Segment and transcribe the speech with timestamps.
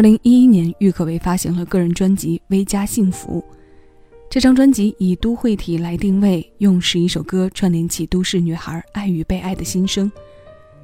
[0.00, 3.38] 二零一一年，郁可唯发行了个人专辑《微加幸福》。
[4.30, 10.10] 这张专辑以都会体来定位，用十一首歌串联起都市女孩爱与被爱的心声。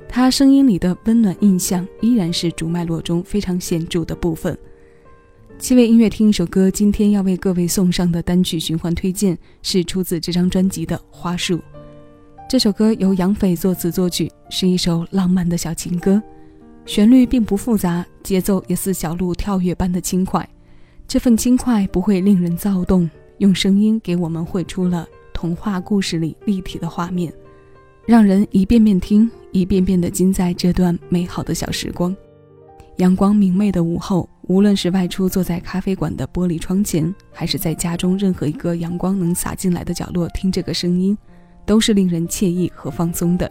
[0.06, 4.54] 她声音里的温暖印象依然是主脉络中非常显著的部分。
[5.58, 11.56] 七位音乐听一首歌，今天要为各位送上的单曲循环推荐是出自这张专辑的《花束》。
[12.50, 16.22] 这首歌由杨斐作词作曲，是一首浪漫的小情歌，
[16.86, 20.48] 旋律并不复杂，节奏也似小鹿跳跃般的轻快。
[21.08, 27.32] 这份轻快不会令人躁动，用声音给我们绘出了童话故事里立体的画面，
[28.06, 32.16] 让人一遍遍听，一遍遍的浸在这段美好的小时光。
[32.98, 41.18] 阳光明媚的午后，无论是外出坐在咖啡馆的玻璃窗前，还是在家中任何一个阳光能洒进来的角落听这个声音，
[41.66, 43.50] 都是令人惬意和放松的。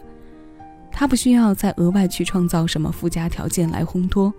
[0.98, 4.34] 它不需要再额外去创造什么附加条件来烘托。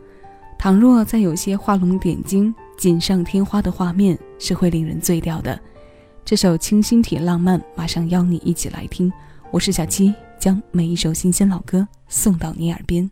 [0.59, 5.61] 倘若再有些画龙点睛、锦上添花的画面，是会令人醉掉的。
[6.25, 9.13] 这首清新体浪漫，马上邀你一起来听。
[9.51, 13.09] 我是小七，将每一首新鲜老歌送到你耳边。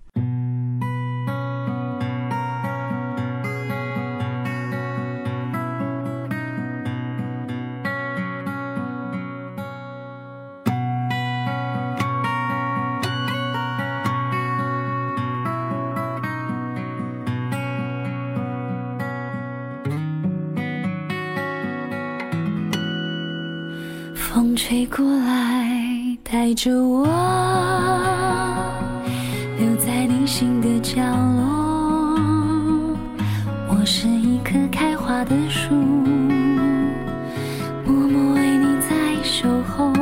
[24.34, 25.70] 风吹过来，
[26.24, 27.06] 带着我
[29.56, 31.00] 留在你心的角
[31.36, 32.18] 落。
[33.68, 35.72] 我是一棵开花的树，
[37.86, 39.92] 默默为你在守候。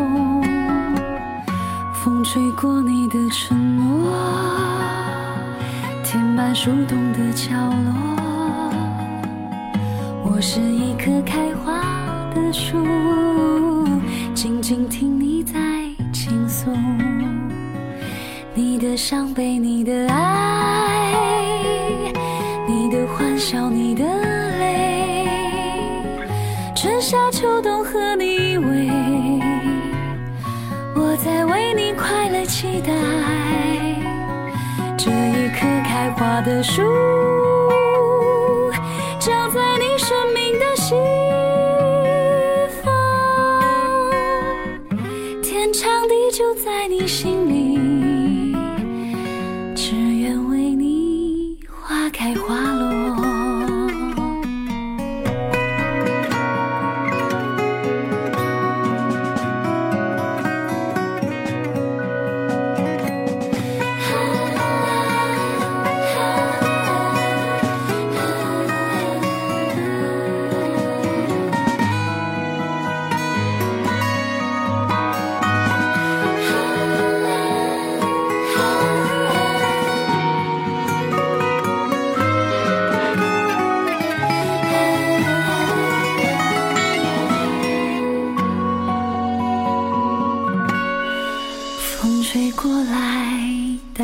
[1.92, 4.10] 风吹过你的承诺，
[6.02, 7.50] 填满树洞的角
[7.84, 7.92] 落。
[10.24, 11.82] 我是一棵开花
[12.34, 12.82] 的树。
[14.42, 15.52] 静静听你在
[16.12, 16.68] 倾诉，
[18.54, 21.12] 你的伤悲，你的爱，
[22.66, 24.04] 你的欢笑，你的
[24.58, 25.28] 泪，
[26.74, 29.40] 春夏秋冬和你依偎，
[30.96, 32.92] 我在为你快乐期待，
[34.98, 36.82] 这一棵开花的树，
[45.62, 48.01] 天长地久在你心里。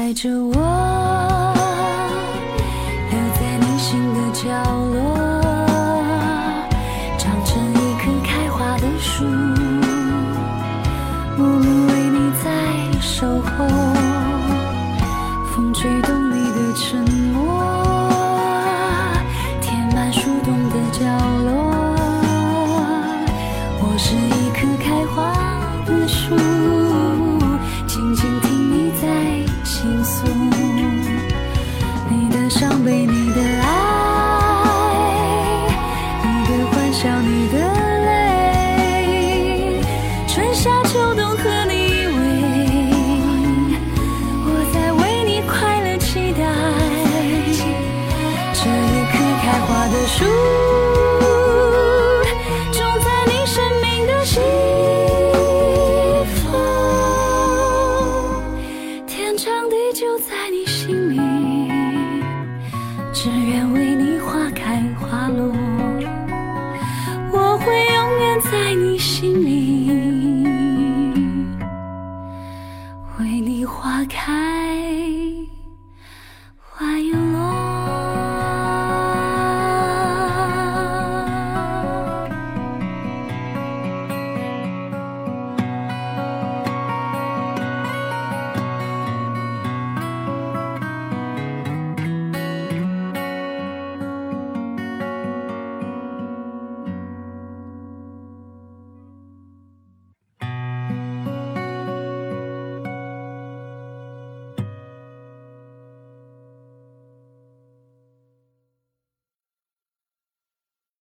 [0.09, 0.55] 带着我，
[3.11, 4.49] 留在你心的角
[4.95, 4.97] 落，
[7.19, 9.23] 长成一棵开花的树，
[11.37, 12.49] 默默为你在
[13.03, 13.27] 守
[32.49, 33.67] 伤悲，你的爱，
[36.23, 37.59] 你的欢笑，你的
[38.07, 39.83] 泪，
[40.27, 42.17] 春夏秋冬和你依偎，
[44.47, 46.41] 我在为你快乐期待，
[48.55, 50.25] 这一棵开花的树，
[63.21, 65.53] 只愿为你花开花落
[67.33, 69.91] 我会永远在你心里
[73.19, 74.38] 为你花开